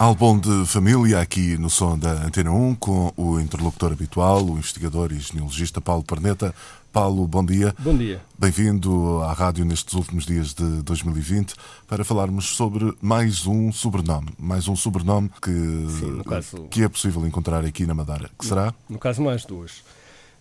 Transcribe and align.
Álbum 0.00 0.38
de 0.40 0.64
família 0.64 1.20
aqui 1.20 1.58
no 1.58 1.68
som 1.68 1.98
da 1.98 2.12
Antena 2.12 2.50
1 2.50 2.74
com 2.76 3.12
o 3.18 3.38
interlocutor 3.38 3.92
habitual, 3.92 4.42
o 4.42 4.56
investigador 4.56 5.12
e 5.12 5.18
genealogista 5.18 5.78
Paulo 5.78 6.02
Perneta. 6.02 6.54
Paulo, 6.90 7.26
bom 7.26 7.44
dia. 7.44 7.74
Bom 7.78 7.94
dia. 7.94 8.22
Bem-vindo 8.38 9.20
à 9.20 9.34
rádio 9.34 9.62
nestes 9.62 9.92
últimos 9.92 10.24
dias 10.24 10.54
de 10.54 10.80
2020 10.84 11.54
para 11.86 12.02
falarmos 12.02 12.46
sobre 12.46 12.96
mais 13.02 13.46
um 13.46 13.70
sobrenome. 13.70 14.30
Mais 14.38 14.68
um 14.68 14.74
sobrenome 14.74 15.30
que, 15.42 15.50
Sim, 15.50 16.22
caso, 16.22 16.66
que 16.70 16.82
é 16.82 16.88
possível 16.88 17.26
encontrar 17.26 17.62
aqui 17.62 17.84
na 17.84 17.92
Madeira. 17.92 18.30
Que 18.38 18.46
será? 18.46 18.72
No 18.88 18.98
caso, 18.98 19.20
mais 19.20 19.44
duas. 19.44 19.84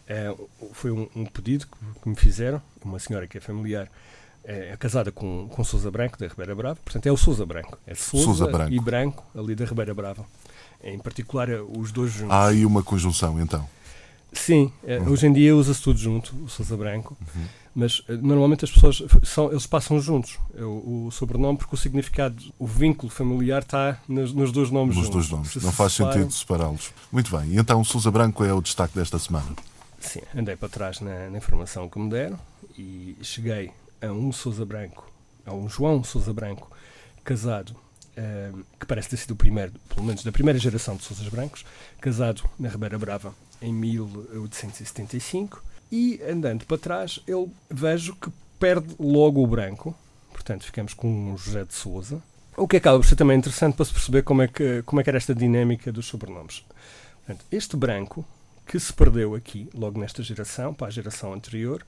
É, 0.07 0.33
foi 0.71 0.91
um, 0.91 1.05
um 1.13 1.25
pedido 1.25 1.67
que, 1.67 1.99
que 2.01 2.07
me 2.07 2.15
fizeram, 2.15 2.61
uma 2.81 2.97
senhora 2.97 3.27
que 3.27 3.37
é 3.37 3.41
familiar 3.41 3.91
é, 4.43 4.71
é 4.71 4.77
casada 4.77 5.11
com, 5.11 5.47
com 5.49 5.63
Sousa 5.63 5.91
Branco, 5.91 6.17
da 6.17 6.27
Ribeira 6.27 6.55
Brava. 6.55 6.79
Portanto, 6.83 7.05
é 7.05 7.11
o 7.11 7.17
Sousa 7.17 7.45
Branco. 7.45 7.77
É 7.85 7.95
Sousa, 7.95 8.25
Sousa 8.25 8.47
Branco. 8.47 8.73
e 8.73 8.79
Branco, 8.79 9.23
ali 9.35 9.55
da 9.55 9.65
Ribeira 9.65 9.93
Brava. 9.93 10.25
Em 10.83 10.97
particular, 10.99 11.49
é 11.49 11.59
os 11.61 11.91
dois 11.91 12.11
juntos. 12.11 12.33
Há 12.33 12.47
aí 12.47 12.65
uma 12.65 12.81
conjunção, 12.81 13.39
então. 13.39 13.67
Sim, 14.31 14.71
é, 14.85 14.99
uhum. 14.99 15.09
hoje 15.09 15.27
em 15.27 15.33
dia 15.33 15.55
usa-se 15.55 15.81
tudo 15.81 15.99
junto, 15.99 16.35
o 16.43 16.47
Sousa 16.49 16.77
Branco. 16.77 17.17
Uhum. 17.35 17.45
Mas 17.75 18.03
eh, 18.07 18.13
normalmente 18.13 18.65
as 18.65 18.71
pessoas 18.71 19.03
são, 19.23 19.51
eles 19.51 19.65
passam 19.65 19.99
juntos 19.99 20.37
é 20.55 20.63
o, 20.63 21.07
o, 21.07 21.11
sobrenome 21.11 21.57
porque 21.57 21.75
o 21.75 21.77
significado, 21.77 22.35
o 22.57 22.65
vínculo 22.65 23.11
familiar 23.11 23.61
está 23.61 23.99
nos, 24.07 24.33
nos 24.33 24.51
dois 24.51 24.71
nomes 24.71 24.95
nos 24.95 25.05
juntos. 25.05 25.29
dois 25.29 25.31
nomes. 25.31 25.51
Se 25.53 25.63
Não 25.63 25.71
faz 25.71 25.93
sentido 25.93 26.31
separá-los. 26.31 26.91
Muito 27.11 27.35
bem. 27.35 27.55
Então 27.57 27.83
Sousa 27.83 28.11
Branco 28.11 28.43
é 28.43 28.53
o 28.53 28.61
destaque 28.61 28.95
desta 28.95 29.17
semana? 29.19 29.47
Sim, 29.99 30.21
andei 30.35 30.55
para 30.55 30.69
trás 30.69 30.99
na, 30.99 31.29
na 31.29 31.37
informação 31.37 31.87
que 31.89 31.99
me 31.99 32.09
deram 32.09 32.39
e 32.77 33.17
cheguei 33.21 33.71
a 34.01 34.07
um 34.07 34.31
Sousa 34.31 34.65
Branco 34.65 35.09
a 35.49 35.53
um 35.53 35.67
João 35.67 36.03
Sousa 36.03 36.31
Branco, 36.31 36.71
casado, 37.23 37.71
uh, 37.71 38.65
que 38.79 38.85
parece 38.85 39.09
ter 39.09 39.17
sido 39.17 39.31
o 39.31 39.35
primeiro, 39.35 39.73
pelo 39.89 40.05
menos 40.05 40.23
da 40.23 40.31
primeira 40.31 40.59
geração 40.59 40.95
de 40.95 41.03
Sousas 41.03 41.27
Brancos, 41.27 41.65
casado 41.99 42.43
na 42.57 42.69
Ribeira 42.69 42.97
Brava 42.97 43.33
em 43.61 43.73
1875, 43.73 45.63
e 45.91 46.21
andando 46.29 46.65
para 46.65 46.77
trás, 46.77 47.19
eu 47.27 47.51
vejo 47.69 48.15
que 48.15 48.31
perde 48.59 48.95
logo 48.99 49.43
o 49.43 49.47
branco, 49.47 49.95
portanto 50.31 50.63
ficamos 50.63 50.93
com 50.93 51.31
um 51.31 51.37
José 51.37 51.65
de 51.65 51.73
Souza, 51.73 52.21
o 52.55 52.67
que 52.67 52.77
acaba 52.77 52.99
por 52.99 53.05
ser 53.05 53.15
também 53.15 53.37
interessante 53.37 53.75
para 53.75 53.85
se 53.85 53.93
perceber 53.93 54.21
como 54.23 54.41
é 54.41 54.47
que, 54.47 54.83
como 54.83 54.99
é 54.99 55.03
que 55.03 55.09
era 55.09 55.17
esta 55.17 55.33
dinâmica 55.33 55.91
dos 55.91 56.05
sobrenomes. 56.05 56.65
Portanto, 57.25 57.45
este 57.51 57.77
branco, 57.77 58.25
que 58.65 58.77
se 58.79 58.91
perdeu 58.91 59.33
aqui, 59.33 59.69
logo 59.73 59.99
nesta 59.99 60.21
geração, 60.21 60.73
para 60.73 60.87
a 60.87 60.91
geração 60.91 61.33
anterior, 61.33 61.85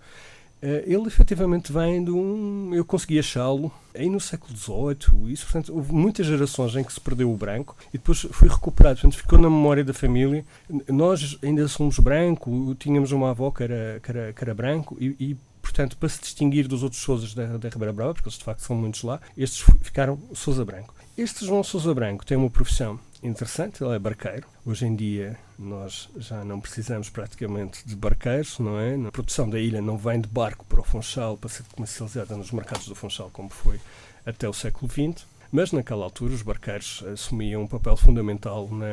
ele 0.61 1.07
efetivamente 1.07 1.71
vem 1.71 2.03
de 2.03 2.11
um. 2.11 2.73
Eu 2.73 2.85
consegui 2.85 3.17
achá-lo 3.19 3.71
aí 3.95 4.09
no 4.09 4.19
século 4.19 4.55
XVIII, 4.55 5.31
isso, 5.31 5.45
portanto, 5.45 5.73
houve 5.73 5.91
muitas 5.93 6.25
gerações 6.25 6.75
em 6.75 6.83
que 6.83 6.93
se 6.93 6.99
perdeu 7.01 7.31
o 7.31 7.35
branco 7.35 7.75
e 7.93 7.97
depois 7.97 8.21
foi 8.31 8.47
recuperado, 8.47 9.01
portanto, 9.01 9.17
ficou 9.17 9.37
na 9.39 9.49
memória 9.49 9.83
da 9.83 9.93
família. 9.93 10.45
Nós 10.87 11.37
ainda 11.43 11.67
somos 11.67 11.99
branco, 11.99 12.75
tínhamos 12.75 13.11
uma 13.11 13.31
avó 13.31 13.51
que 13.51 13.63
era, 13.63 13.99
que 14.01 14.11
era, 14.11 14.33
que 14.33 14.43
era 14.43 14.53
branco 14.53 14.97
e, 14.99 15.15
e 15.19 15.37
portanto, 15.61 15.97
para 15.97 16.09
se 16.09 16.21
distinguir 16.21 16.67
dos 16.67 16.83
outros 16.83 17.01
Sousas 17.01 17.33
da, 17.33 17.57
da 17.57 17.69
Ribeira 17.69 17.93
Brava, 17.93 18.13
porque 18.13 18.27
eles 18.27 18.37
de 18.37 18.43
facto 18.43 18.61
são 18.61 18.75
muitos 18.75 19.03
lá, 19.03 19.19
estes 19.37 19.63
ficaram 19.81 20.19
Sousa 20.33 20.65
Branco. 20.65 20.93
Este 21.17 21.45
João 21.45 21.63
Sousa 21.63 21.93
Branco 21.93 22.25
tem 22.25 22.37
uma 22.37 22.49
profissão 22.49 22.99
interessante, 23.23 23.83
ele 23.83 23.95
é 23.95 23.99
barqueiro. 23.99 24.47
Hoje 24.65 24.85
em 24.85 24.95
dia 24.95 25.37
nós 25.57 26.09
já 26.17 26.43
não 26.43 26.59
precisamos 26.59 27.09
praticamente 27.09 27.85
de 27.85 27.95
barqueiros, 27.95 28.59
não 28.59 28.79
é? 28.79 28.95
A 29.07 29.11
produção 29.11 29.49
da 29.49 29.59
ilha 29.59 29.81
não 29.81 29.97
vem 29.97 30.19
de 30.19 30.27
barco 30.27 30.65
para 30.65 30.79
o 30.79 30.83
Funchal 30.83 31.37
para 31.37 31.49
ser 31.49 31.63
comercializada 31.73 32.35
nos 32.35 32.51
mercados 32.51 32.87
do 32.87 32.95
Funchal 32.95 33.29
como 33.31 33.49
foi 33.49 33.79
até 34.25 34.47
o 34.47 34.53
século 34.53 34.91
XX. 34.91 35.25
Mas 35.51 35.73
naquela 35.73 36.05
altura 36.05 36.33
os 36.33 36.41
barqueiros 36.41 37.03
assumiam 37.11 37.63
um 37.63 37.67
papel 37.67 37.97
fundamental 37.97 38.69
na, 38.71 38.87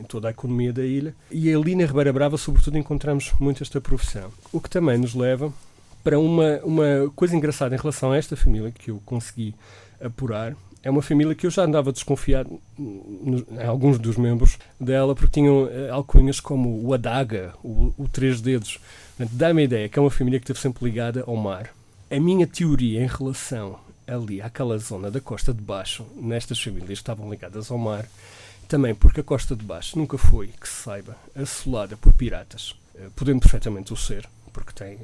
em 0.00 0.02
toda 0.04 0.28
a 0.28 0.30
economia 0.30 0.72
da 0.72 0.82
ilha 0.82 1.14
e 1.30 1.52
ali 1.52 1.76
na 1.76 1.84
Ribeira 1.84 2.10
Brava, 2.10 2.38
sobretudo, 2.38 2.78
encontramos 2.78 3.32
muito 3.38 3.62
esta 3.62 3.82
profissão. 3.82 4.32
O 4.50 4.60
que 4.60 4.70
também 4.70 4.96
nos 4.96 5.14
leva 5.14 5.52
para 6.04 6.18
uma, 6.18 6.60
uma 6.62 7.10
coisa 7.16 7.34
engraçada 7.34 7.74
em 7.74 7.78
relação 7.78 8.12
a 8.12 8.16
esta 8.16 8.36
família 8.36 8.70
que 8.70 8.90
eu 8.90 9.00
consegui 9.04 9.54
apurar 10.00 10.54
é 10.82 10.90
uma 10.90 11.00
família 11.00 11.34
que 11.34 11.46
eu 11.46 11.50
já 11.50 11.64
andava 11.64 11.90
desconfiado 11.90 12.60
em 12.78 13.66
alguns 13.66 13.98
dos 13.98 14.18
membros 14.18 14.58
dela, 14.78 15.14
porque 15.14 15.40
tinham 15.40 15.64
uh, 15.64 15.92
alcunhas 15.92 16.40
como 16.40 16.86
o 16.86 16.92
Adaga, 16.92 17.54
o, 17.64 17.94
o 17.96 18.06
Três 18.06 18.42
Dedos. 18.42 18.78
Dá-me 19.18 19.62
a 19.62 19.64
ideia 19.64 19.88
que 19.88 19.98
é 19.98 20.02
uma 20.02 20.10
família 20.10 20.38
que 20.38 20.44
esteve 20.44 20.60
sempre 20.60 20.84
ligada 20.84 21.24
ao 21.26 21.36
mar. 21.36 21.74
A 22.10 22.20
minha 22.20 22.46
teoria 22.46 23.02
em 23.02 23.06
relação 23.06 23.78
ali 24.06 24.42
àquela 24.42 24.76
zona 24.76 25.10
da 25.10 25.22
costa 25.22 25.54
de 25.54 25.62
baixo, 25.62 26.04
nestas 26.16 26.60
famílias 26.62 26.88
que 26.88 26.92
estavam 26.92 27.30
ligadas 27.30 27.70
ao 27.70 27.78
mar, 27.78 28.06
também 28.68 28.94
porque 28.94 29.20
a 29.20 29.24
costa 29.24 29.56
de 29.56 29.64
baixo 29.64 29.98
nunca 29.98 30.18
foi, 30.18 30.48
que 30.48 30.68
se 30.68 30.82
saiba, 30.82 31.16
assolada 31.34 31.96
por 31.96 32.12
piratas, 32.12 32.72
uh, 32.94 33.10
podendo 33.16 33.40
perfeitamente 33.40 33.90
o 33.90 33.96
ser, 33.96 34.28
porque 34.54 34.72
tem 34.72 34.98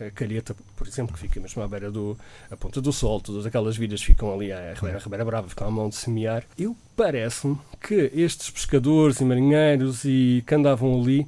a 0.00 0.10
Calheta, 0.12 0.56
por 0.76 0.86
exemplo, 0.86 1.12
que 1.12 1.18
fica 1.18 1.40
mesmo 1.40 1.60
à 1.62 1.68
beira 1.68 1.90
do 1.90 2.16
a 2.48 2.56
Ponta 2.56 2.80
do 2.80 2.92
Sol, 2.92 3.20
todas 3.20 3.44
aquelas 3.44 3.76
vidas 3.76 4.00
ficam 4.00 4.32
ali 4.32 4.52
à 4.52 4.72
Ribeira, 4.72 4.98
Ribeira 4.98 5.24
Brava, 5.24 5.48
ficam 5.48 5.66
à 5.66 5.70
mão 5.70 5.88
de 5.88 5.96
semear. 5.96 6.44
Eu 6.56 6.76
parece-me 6.96 7.58
que 7.82 8.10
estes 8.14 8.48
pescadores 8.48 9.20
e 9.20 9.24
marinheiros 9.24 10.04
e 10.04 10.44
que 10.46 10.54
andavam 10.54 11.02
ali 11.02 11.26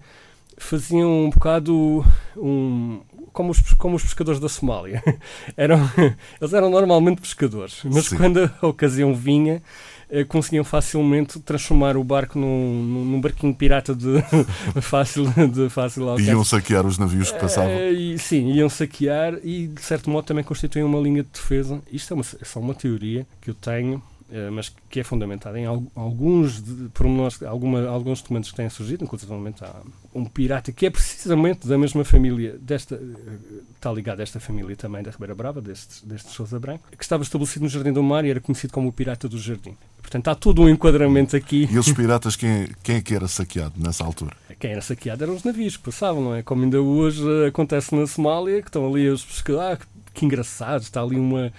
faziam 0.56 1.26
um 1.26 1.30
bocado 1.30 2.04
um, 2.36 3.02
como 3.32 3.50
os, 3.50 3.60
como 3.74 3.96
os 3.96 4.02
pescadores 4.02 4.40
da 4.40 4.48
Somália. 4.48 5.02
eram, 5.56 5.78
eles 6.40 6.54
eram 6.54 6.70
normalmente 6.70 7.20
pescadores, 7.20 7.82
mas 7.84 8.06
Sim. 8.06 8.16
quando 8.16 8.50
a 8.62 8.66
ocasião 8.66 9.12
vinha, 9.12 9.56
eh, 9.56 9.60
conseguiam 10.28 10.64
facilmente 10.64 11.40
transformar 11.40 11.96
o 11.96 12.04
barco 12.04 12.38
num, 12.38 12.82
num 12.82 13.20
barquinho 13.20 13.54
pirata 13.54 13.94
de 13.94 14.22
fácil, 14.80 15.26
de 15.52 15.68
fácil 15.68 16.08
alcance. 16.08 16.30
Iam 16.30 16.44
saquear 16.44 16.86
os 16.86 16.98
navios 16.98 17.30
que 17.30 17.38
passavam. 17.38 17.70
Uh, 17.70 17.92
e, 17.92 18.18
sim, 18.18 18.52
iam 18.52 18.68
saquear 18.68 19.34
e 19.42 19.66
de 19.66 19.82
certo 19.82 20.08
modo 20.10 20.24
também 20.24 20.44
constituem 20.44 20.84
uma 20.84 21.00
linha 21.00 21.22
de 21.22 21.30
defesa. 21.30 21.80
Isto 21.90 22.12
é, 22.12 22.14
uma, 22.14 22.24
é 22.40 22.44
só 22.44 22.60
uma 22.60 22.74
teoria 22.74 23.26
que 23.40 23.50
eu 23.50 23.54
tenho 23.54 24.02
eh, 24.28 24.50
mas 24.50 24.74
que 24.90 24.98
é 24.98 25.04
fundamentada 25.04 25.56
em 25.56 25.66
alguns 25.66 26.60
pormenores, 26.92 27.40
alguma, 27.44 27.86
alguns 27.86 28.20
documentos 28.20 28.50
que 28.50 28.56
têm 28.56 28.68
surgido, 28.68 29.04
inclusive 29.04 29.32
há 29.32 29.82
um 30.12 30.24
pirata 30.24 30.72
que 30.72 30.86
é 30.86 30.90
precisamente 30.90 31.68
da 31.68 31.78
mesma 31.78 32.04
família, 32.04 32.58
desta, 32.60 32.96
eh, 32.96 33.60
está 33.76 33.92
ligado 33.92 34.18
a 34.18 34.22
esta 34.24 34.40
família 34.40 34.74
também 34.74 35.00
da 35.00 35.12
Ribeira 35.12 35.32
Brava, 35.32 35.60
deste, 35.60 36.04
deste 36.04 36.30
Sousa 36.30 36.58
Branco, 36.58 36.88
que 36.90 37.04
estava 37.04 37.22
estabelecido 37.22 37.62
no 37.62 37.68
Jardim 37.68 37.92
do 37.92 38.02
Mar 38.02 38.24
e 38.24 38.30
era 38.30 38.40
conhecido 38.40 38.72
como 38.72 38.88
o 38.88 38.92
Pirata 38.92 39.28
do 39.28 39.38
Jardim. 39.38 39.76
Portanto, 40.06 40.28
há 40.28 40.36
todo 40.36 40.62
um 40.62 40.68
enquadramento 40.68 41.34
aqui. 41.34 41.68
E 41.68 41.76
os 41.76 41.90
piratas, 41.92 42.36
quem, 42.36 42.68
quem 42.80 42.96
é 42.96 43.00
que 43.00 43.12
era 43.12 43.26
saqueado 43.26 43.74
nessa 43.76 44.04
altura? 44.04 44.36
Quem 44.56 44.70
era 44.70 44.80
saqueado 44.80 45.24
eram 45.24 45.34
os 45.34 45.42
navios 45.42 45.76
que 45.76 45.82
passavam, 45.82 46.22
não 46.22 46.34
é? 46.36 46.44
Como 46.44 46.62
ainda 46.62 46.80
hoje 46.80 47.20
acontece 47.48 47.92
na 47.92 48.06
Somália, 48.06 48.62
que 48.62 48.68
estão 48.68 48.86
ali 48.86 49.08
os 49.08 49.24
pescadores, 49.24 49.80
ah, 49.82 49.86
que 50.14 50.24
engraçado, 50.24 50.82
está 50.82 51.02
ali 51.02 51.16
uma 51.16 51.52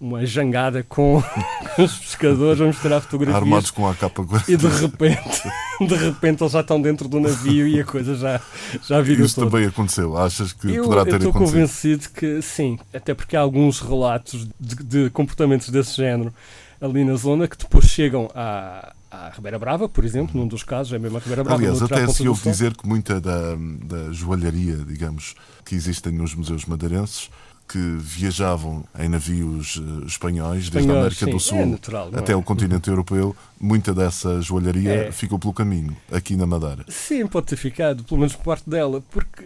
uma 0.00 0.26
jangada 0.26 0.82
com 0.82 1.22
os 1.78 1.96
pescadores, 1.98 2.58
vamos 2.58 2.76
tirar 2.80 3.00
fotografias. 3.00 3.40
Armados 3.40 3.70
com 3.70 3.88
a 3.88 3.94
capa 3.94 4.26
E 4.48 4.56
de 4.56 4.66
repente, 4.66 5.42
de 5.80 5.94
repente 5.94 6.42
eles 6.42 6.52
já 6.52 6.60
estão 6.60 6.82
dentro 6.82 7.08
do 7.08 7.20
navio 7.20 7.68
e 7.68 7.80
a 7.80 7.84
coisa 7.84 8.16
já, 8.16 8.40
já 8.84 9.00
virou 9.00 9.24
Isso 9.24 9.40
também 9.40 9.64
aconteceu? 9.64 10.18
Achas 10.18 10.52
que 10.52 10.74
eu, 10.74 10.82
poderá 10.82 11.04
ter 11.04 11.10
acontecido? 11.10 11.24
Eu 11.24 11.30
estou 11.30 11.46
convencido 11.46 12.08
que 12.10 12.42
sim, 12.42 12.80
até 12.92 13.14
porque 13.14 13.36
há 13.36 13.40
alguns 13.40 13.78
relatos 13.78 14.48
de, 14.58 14.74
de, 14.74 15.10
comportamentos 15.10 15.68
desse 15.68 15.96
género 15.98 16.34
ali 16.82 17.04
na 17.04 17.14
zona 17.14 17.46
que 17.46 17.56
depois 17.56 17.84
chegam 17.84 18.28
à, 18.34 18.92
à 19.08 19.30
Ribeira 19.30 19.58
Brava, 19.58 19.88
por 19.88 20.04
exemplo, 20.04 20.38
num 20.38 20.48
dos 20.48 20.64
casos, 20.64 20.92
é 20.92 20.98
mesmo 20.98 21.16
a 21.16 21.20
Ribeira 21.20 21.44
Brava. 21.44 21.62
Aliás, 21.62 21.80
até 21.80 22.06
se 22.08 22.26
ouve 22.26 22.42
dizer 22.42 22.76
que 22.76 22.86
muita 22.86 23.20
da, 23.20 23.54
da 23.84 24.12
joalharia, 24.12 24.76
digamos, 24.76 25.34
que 25.64 25.76
existem 25.76 26.12
nos 26.12 26.34
museus 26.34 26.66
madeirenses 26.66 27.30
que 27.68 27.78
viajavam 27.78 28.84
em 28.98 29.08
navios 29.08 29.76
uh, 29.76 30.04
espanhóis, 30.06 30.68
desde 30.68 30.90
a 30.90 30.94
América 30.94 31.24
sim, 31.24 31.30
do 31.30 31.40
Sul 31.40 31.58
é 31.58 31.66
natural, 31.66 32.10
até 32.14 32.32
é? 32.32 32.36
o 32.36 32.42
continente 32.42 32.90
europeu, 32.90 33.34
muita 33.58 33.94
dessa 33.94 34.40
joalharia 34.40 35.06
é. 35.06 35.12
ficou 35.12 35.38
pelo 35.38 35.52
caminho, 35.52 35.96
aqui 36.10 36.36
na 36.36 36.46
Madeira. 36.46 36.84
Sim, 36.88 37.26
pode 37.26 37.46
ter 37.46 37.56
ficado, 37.56 38.04
pelo 38.04 38.20
menos 38.20 38.36
por 38.36 38.44
parte 38.44 38.68
dela, 38.68 39.02
porque, 39.10 39.44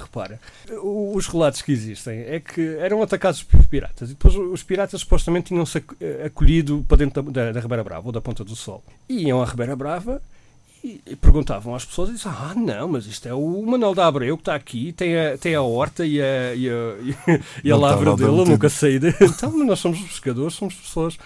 repara, 0.00 0.40
os 0.82 1.26
relatos 1.26 1.62
que 1.62 1.72
existem 1.72 2.20
é 2.20 2.38
que 2.38 2.76
eram 2.76 3.02
atacados 3.02 3.42
por 3.42 3.64
piratas 3.66 4.10
e 4.10 4.12
depois 4.12 4.34
os 4.34 4.62
piratas 4.62 5.00
supostamente 5.00 5.48
tinham-se 5.48 5.82
acolhido 6.24 6.84
para 6.86 6.98
dentro 6.98 7.22
da, 7.22 7.46
da, 7.46 7.52
da 7.52 7.60
Ribeira 7.60 7.82
Brava 7.82 8.06
ou 8.06 8.12
da 8.12 8.20
Ponta 8.20 8.44
do 8.44 8.54
Sol. 8.54 8.84
E 9.08 9.24
iam 9.24 9.42
à 9.42 9.44
Ribeira 9.44 9.74
Brava 9.74 10.22
E, 10.84 11.00
e 11.06 11.16
perguntavam 11.16 11.74
às 11.74 11.82
pessoas 11.82 12.10
e 12.10 12.12
diziam, 12.12 12.34
ah, 12.34 12.52
não, 12.54 12.88
mas 12.88 13.06
isto 13.06 13.26
é 13.26 13.32
o 13.32 13.62
Manuel 13.62 13.94
da 13.94 14.06
Abreu 14.06 14.36
que 14.36 14.42
está 14.42 14.54
aqui, 14.54 14.92
tem 14.92 15.18
a, 15.18 15.38
tem 15.38 15.54
a 15.54 15.62
horta 15.62 16.04
e 16.04 16.20
a, 16.20 16.54
e 16.54 16.68
a, 16.68 17.40
e 17.64 17.72
a 17.72 17.76
lavra 17.78 18.14
dele, 18.14 18.28
eu 18.28 18.44
nunca 18.44 18.68
saí 18.68 18.98
de... 18.98 19.08
Então, 19.18 19.50
nós 19.64 19.78
somos 19.78 19.98
pescadores, 20.00 20.52
somos 20.52 20.74
pessoas... 20.74 21.16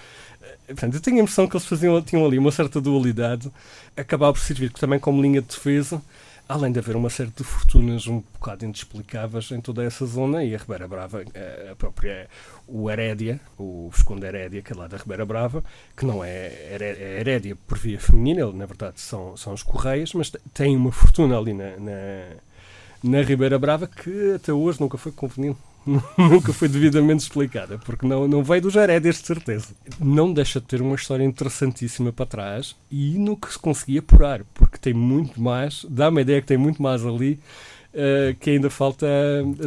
Portanto, 0.69 0.94
eu 0.94 1.00
tenho 1.00 1.16
a 1.16 1.20
impressão 1.22 1.49
que 1.49 1.56
eles 1.56 1.66
faziam, 1.66 2.00
tinham 2.00 2.25
ali 2.25 2.38
uma 2.38 2.52
certa 2.52 2.81
dualidade, 2.81 3.50
acabava 3.96 4.32
por 4.32 4.38
servir 4.38 4.70
também 4.70 5.00
como 5.00 5.20
linha 5.20 5.43
de 5.43 5.49
defesa, 5.49 6.00
além 6.49 6.73
de 6.73 6.79
haver 6.79 6.97
uma 6.97 7.11
série 7.11 7.31
de 7.31 7.45
fortunas 7.45 8.06
um 8.06 8.21
bocado 8.21 8.65
inexplicáveis 8.65 9.50
em 9.50 9.61
toda 9.61 9.85
essa 9.85 10.06
zona, 10.06 10.43
e 10.43 10.55
a 10.55 10.59
Ribeira 10.59 10.89
Brava, 10.89 11.23
a 11.71 11.77
própria, 11.77 12.29
o 12.67 12.91
Herédia, 12.91 13.39
o 13.59 13.91
Visconde 13.93 14.27
Herédia, 14.27 14.62
que 14.62 14.73
é 14.73 14.77
lá 14.77 14.89
da 14.89 14.97
Ribeira 14.97 15.27
Brava, 15.27 15.62
que 15.97 16.06
não 16.06 16.25
é, 16.25 16.47
é 16.47 17.17
Herédia 17.21 17.55
por 17.67 17.77
via 17.77 18.00
feminina, 18.00 18.50
na 18.50 18.65
verdade 18.67 19.00
são, 19.00 19.37
são 19.37 19.53
os 19.53 19.62
Correias, 19.62 20.15
mas 20.15 20.33
tem 20.55 20.75
uma 20.75 20.91
fortuna 20.91 21.37
ali 21.39 21.53
na, 21.53 21.77
na, 21.77 22.27
na 23.05 23.23
Ribeira 23.23 23.59
Brava 23.59 23.87
que 23.87 24.33
até 24.35 24.53
hoje 24.53 24.81
nunca 24.81 24.97
foi 24.97 25.12
conveniente 25.12 25.59
nunca 26.19 26.52
foi 26.52 26.69
devidamente 26.69 27.23
explicada, 27.23 27.79
porque 27.79 28.06
não, 28.06 28.29
não 28.29 28.43
veio 28.43 28.62
dos 28.62 28.76
Herédias, 28.76 29.20
de 29.20 29.26
certeza. 29.26 29.69
Não 29.99 30.32
deixa 30.32 30.61
de 30.61 30.67
ter 30.67 30.82
uma 30.82 30.94
história 30.94 31.25
interessantíssima 31.25 32.12
para 32.12 32.26
trás 32.26 32.76
e 32.90 33.19
no 33.19 33.37
que 33.37 33.52
se 33.52 33.58
conseguia 33.58 34.00
apurar, 34.00 34.44
porque 34.55 34.79
tem 34.79 34.93
muito 34.93 35.40
mais, 35.40 35.87
dá-me 35.88 36.19
a 36.19 36.23
ideia 36.23 36.40
que 36.40 36.46
tem 36.46 36.58
muito 36.58 36.82
mais 36.82 37.05
ali. 37.05 37.40
Uh, 37.88 38.37
que 38.38 38.50
ainda 38.50 38.69
falta 38.69 39.06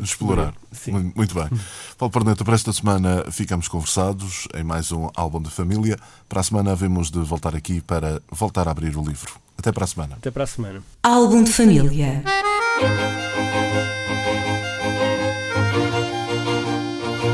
explorar. 0.01 0.53
Sim. 0.71 1.11
Muito 1.15 1.33
bem. 1.33 1.49
Paulo 1.97 2.13
Perneta, 2.13 2.45
para 2.45 2.53
esta 2.53 2.71
semana 2.71 3.25
ficamos 3.31 3.67
conversados 3.67 4.47
em 4.55 4.63
mais 4.63 4.91
um 4.91 5.09
álbum 5.15 5.41
de 5.41 5.49
família. 5.49 5.97
Para 6.29 6.39
a 6.39 6.43
semana 6.43 6.71
havemos 6.71 7.09
de 7.09 7.19
voltar 7.19 7.55
aqui 7.55 7.81
para 7.81 8.21
voltar 8.31 8.67
a 8.67 8.71
abrir 8.71 8.95
o 8.95 9.03
livro. 9.03 9.33
Até 9.57 9.71
para 9.71 9.85
a 9.85 9.87
semana. 9.87 10.15
Até 10.15 10.29
para 10.29 10.43
a 10.43 10.47
semana. 10.47 10.83
Álbum 11.03 11.43
de 11.43 11.51
família. 11.51 12.23